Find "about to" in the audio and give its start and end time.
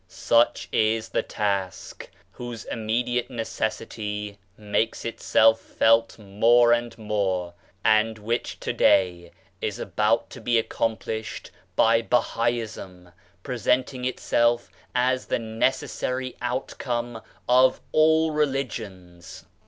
9.77-10.41